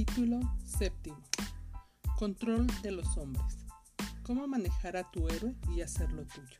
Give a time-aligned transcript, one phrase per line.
[0.00, 1.22] Capítulo séptimo.
[2.18, 3.58] Control de los hombres.
[4.22, 6.56] Cómo manejar a tu héroe y hacerlo tuyo.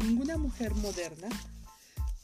[0.00, 1.28] Ninguna mujer moderna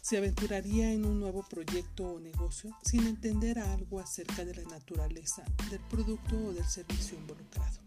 [0.02, 5.44] se aventuraría en un nuevo proyecto o negocio sin entender algo acerca de la naturaleza
[5.70, 7.78] del producto o del servicio involucrado.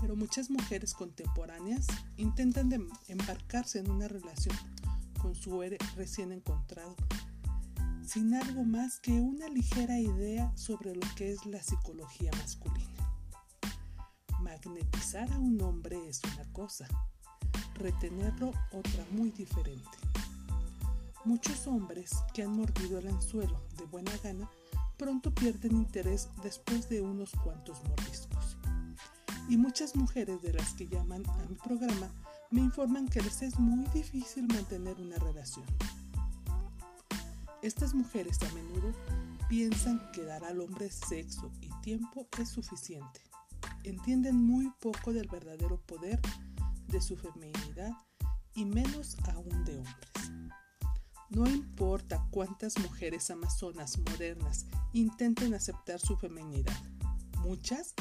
[0.00, 2.70] Pero muchas mujeres contemporáneas intentan
[3.08, 4.56] embarcarse en una relación
[5.20, 6.94] con su héroe recién encontrado
[8.06, 12.90] sin algo más que una ligera idea sobre lo que es la psicología masculina.
[14.40, 16.86] Magnetizar a un hombre es una cosa,
[17.74, 19.98] retenerlo otra muy diferente.
[21.24, 24.50] Muchos hombres que han mordido el anzuelo de buena gana
[24.98, 28.58] pronto pierden interés después de unos cuantos mordiscos.
[29.48, 32.10] Y muchas mujeres de las que llaman a mi programa
[32.50, 35.64] me informan que les es muy difícil mantener una relación.
[37.64, 38.92] Estas mujeres a menudo
[39.48, 43.22] piensan que dar al hombre sexo y tiempo es suficiente.
[43.84, 46.20] Entienden muy poco del verdadero poder
[46.88, 47.90] de su feminidad
[48.54, 50.30] y menos aún de hombres.
[51.30, 56.76] No importa cuántas mujeres amazonas modernas intenten aceptar su feminidad,
[57.38, 57.94] muchas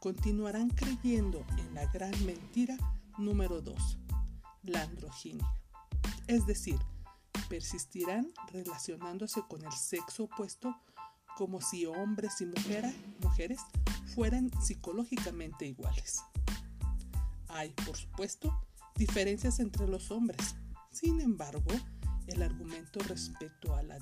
[0.00, 2.76] continuarán creyendo en la gran mentira
[3.18, 3.98] número 2,
[4.62, 5.52] la androginia.
[6.28, 6.78] Es decir,
[7.48, 10.74] persistirán relacionándose con el sexo opuesto
[11.36, 12.46] como si hombres y
[13.22, 13.60] mujeres
[14.14, 16.20] fueran psicológicamente iguales.
[17.48, 18.52] Hay, por supuesto,
[18.96, 20.56] diferencias entre los hombres.
[20.90, 21.70] Sin embargo,
[22.26, 23.98] el argumento respecto a la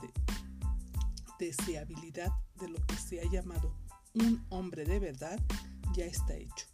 [1.38, 3.74] deseabilidad de lo que se ha llamado
[4.14, 5.38] un hombre de verdad
[5.94, 6.66] ya está hecho.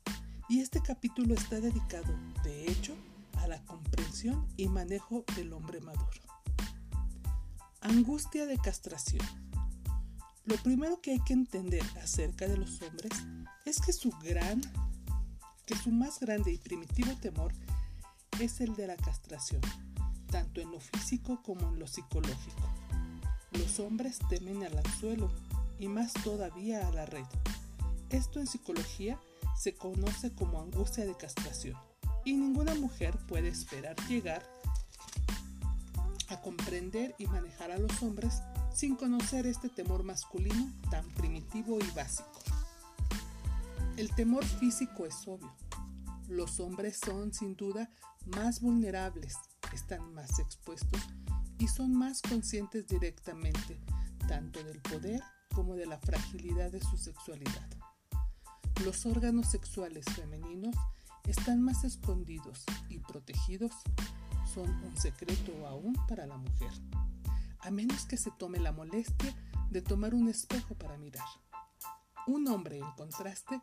[0.49, 2.95] Y este capítulo está dedicado, de hecho,
[3.39, 6.32] a la comprensión y manejo del hombre maduro.
[7.83, 9.27] Angustia de castración.
[10.45, 13.11] Lo primero que hay que entender acerca de los hombres
[13.65, 14.63] es que su gran,
[15.67, 17.53] que su más grande y primitivo temor
[18.39, 19.61] es el de la castración,
[20.31, 22.69] tanto en lo físico como en lo psicológico.
[23.51, 25.29] Los hombres temen al anzuelo
[25.81, 27.27] y más todavía a la red.
[28.11, 29.19] Esto en psicología
[29.59, 31.77] se conoce como angustia de castración
[32.25, 34.72] y ninguna mujer puede esperar llegar a
[36.41, 38.43] comprender y manejar a los hombres
[38.75, 42.31] sin conocer este temor masculino tan primitivo y básico.
[43.97, 45.53] El temor físico es obvio.
[46.29, 47.91] Los hombres son sin duda
[48.25, 49.37] más vulnerables,
[49.73, 51.01] están más expuestos
[51.59, 53.79] y son más conscientes directamente
[54.27, 55.21] tanto del poder
[55.55, 57.69] como de la fragilidad de su sexualidad.
[58.85, 60.75] Los órganos sexuales femeninos
[61.29, 63.73] están más escondidos y protegidos
[64.55, 66.71] son un secreto aún para la mujer,
[67.61, 69.35] a menos que se tome la molestia
[69.71, 71.27] de tomar un espejo para mirar.
[72.27, 73.61] Un hombre, en contraste,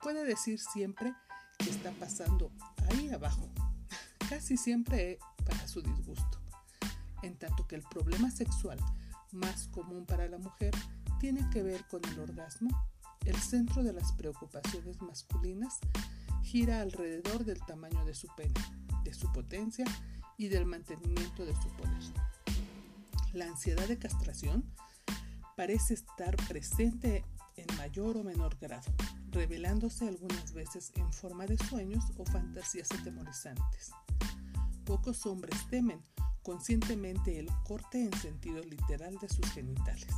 [0.00, 1.14] puede decir siempre
[1.58, 2.50] que está pasando
[2.90, 3.50] ahí abajo,
[4.30, 6.40] casi siempre para su disgusto,
[7.22, 8.78] en tanto que el problema sexual
[9.32, 10.74] más común para la mujer
[11.20, 12.70] tiene que ver con el orgasmo,
[13.26, 15.78] el centro de las preocupaciones masculinas
[16.42, 18.54] gira alrededor del tamaño de su pene,
[19.04, 19.84] de su potencia
[20.40, 22.02] y del mantenimiento de su poder.
[23.34, 24.64] La ansiedad de castración
[25.54, 28.90] parece estar presente en mayor o menor grado,
[29.32, 33.90] revelándose algunas veces en forma de sueños o fantasías atemorizantes.
[34.86, 36.02] Pocos hombres temen
[36.42, 40.14] conscientemente el corte en sentido literal de sus genitales,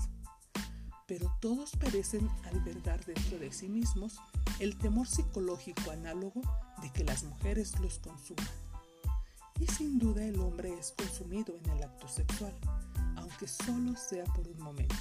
[1.08, 4.20] pero todos parecen albergar dentro de sí mismos
[4.60, 6.42] el temor psicológico análogo
[6.80, 8.61] de que las mujeres los consuman
[9.60, 12.54] y sin duda el hombre es consumido en el acto sexual,
[13.16, 14.96] aunque solo sea por un momento.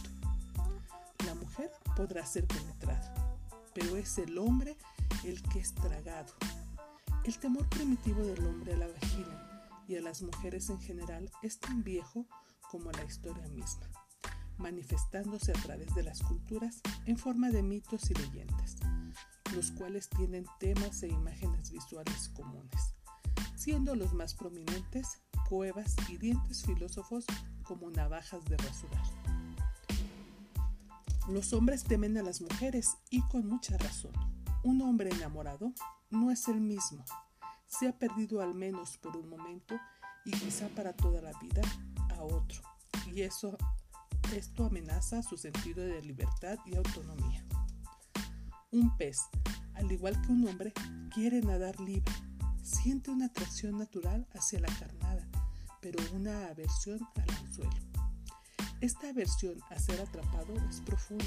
[1.25, 3.13] La mujer podrá ser penetrada,
[3.73, 4.78] pero es el hombre
[5.23, 6.34] el que es tragado.
[7.23, 11.59] El temor primitivo del hombre a la vagina y a las mujeres en general es
[11.59, 12.25] tan viejo
[12.69, 13.89] como la historia misma,
[14.57, 18.77] manifestándose a través de las culturas en forma de mitos y leyendas,
[19.53, 22.95] los cuales tienen temas e imágenes visuales comunes
[23.62, 27.25] siendo los más prominentes cuevas y dientes filósofos
[27.62, 29.04] como navajas de rasurar.
[31.30, 34.13] Los hombres temen a las mujeres y con mucha razón.
[34.63, 35.74] Un hombre enamorado
[36.10, 37.06] no es el mismo.
[37.68, 39.80] Se ha perdido al menos por un momento
[40.25, 41.62] y quizá para toda la vida
[42.18, 42.63] a otro.
[43.13, 43.56] Y eso,
[44.34, 47.46] esto amenaza su sentido de libertad y autonomía.
[48.72, 49.19] Un pez,
[49.75, 50.74] al igual que un hombre,
[51.13, 52.12] quiere nadar libre
[52.62, 55.28] siente una atracción natural hacia la carnada,
[55.81, 57.72] pero una aversión al anzuelo.
[58.81, 61.25] Esta aversión a ser atrapado es profunda.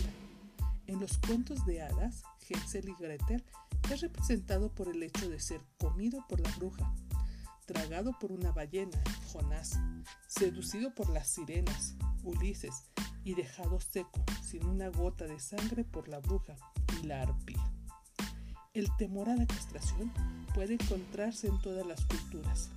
[0.86, 3.44] En los cuentos de hadas, Hansel y Gretel
[3.90, 6.92] es representado por el hecho de ser comido por la bruja,
[7.66, 9.02] tragado por una ballena,
[9.32, 9.78] Jonás,
[10.28, 12.84] seducido por las sirenas, Ulises,
[13.24, 16.56] y dejado seco, sin una gota de sangre por la bruja
[17.00, 17.72] y la arpía.
[18.74, 20.12] El temor a la castración
[20.54, 22.70] puede encontrarse en todas las culturas.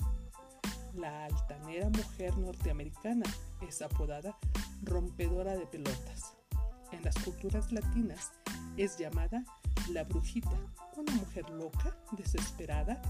[0.95, 3.25] La altanera mujer norteamericana
[3.67, 4.37] es apodada
[4.83, 6.33] rompedora de pelotas.
[6.91, 8.31] En las culturas latinas
[8.77, 9.45] es llamada
[9.91, 10.57] la brujita,
[10.95, 13.01] una mujer loca, desesperada,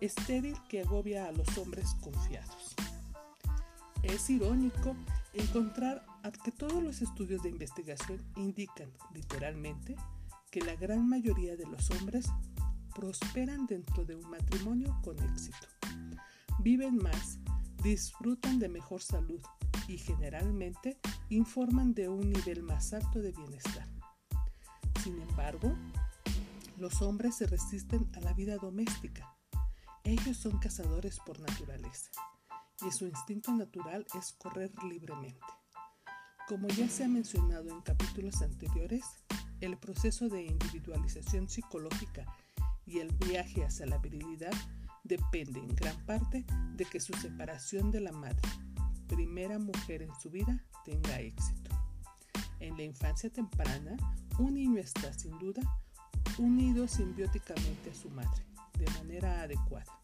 [0.00, 2.74] estéril que agobia a los hombres confiados.
[4.02, 4.96] Es irónico
[5.32, 6.04] encontrar
[6.44, 9.96] que todos los estudios de investigación indican literalmente
[10.50, 12.26] que la gran mayoría de los hombres
[12.96, 15.68] prosperan dentro de un matrimonio con éxito.
[16.60, 17.38] Viven más,
[17.82, 19.40] disfrutan de mejor salud
[19.86, 20.98] y generalmente
[21.28, 23.86] informan de un nivel más alto de bienestar.
[25.04, 25.76] Sin embargo,
[26.78, 29.36] los hombres se resisten a la vida doméstica.
[30.02, 32.10] Ellos son cazadores por naturaleza
[32.86, 35.46] y su instinto natural es correr libremente.
[36.48, 39.04] Como ya se ha mencionado en capítulos anteriores,
[39.60, 42.24] el proceso de individualización psicológica
[42.86, 44.54] y el viaje hacia la virilidad
[45.04, 46.44] depende en gran parte
[46.74, 48.48] de que su separación de la madre,
[49.06, 51.70] primera mujer en su vida, tenga éxito.
[52.60, 53.96] En la infancia temprana,
[54.38, 55.62] un niño está sin duda
[56.38, 58.44] unido simbióticamente a su madre
[58.78, 60.00] de manera adecuada.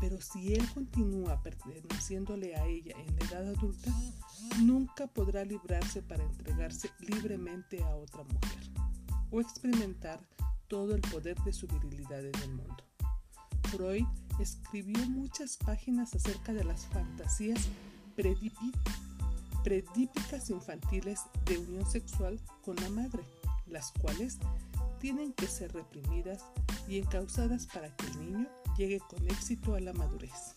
[0.00, 3.92] Pero si él continúa perteneciéndole a ella en la edad adulta,
[4.62, 8.70] nunca podrá librarse para entregarse libremente a otra mujer
[9.30, 10.20] o experimentar
[10.68, 12.84] todo el poder de su virilidad en el mundo.
[13.70, 14.06] Freud
[14.38, 17.68] escribió muchas páginas acerca de las fantasías
[19.64, 23.22] predípicas infantiles de unión sexual con la madre,
[23.66, 24.38] las cuales
[25.00, 26.44] tienen que ser reprimidas
[26.88, 30.54] y encausadas para que el niño llegue con éxito a la madurez.